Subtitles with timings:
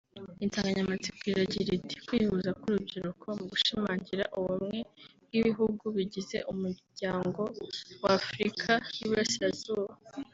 [0.43, 4.79] Insanganyamatsiko iragira iti “Kwihuza kw’urubyiruko mu gushimangira ubumwe
[5.25, 7.41] bw’ibihugu bigize Umuryango
[8.03, 9.93] wa Afurika y’i Burasirazuba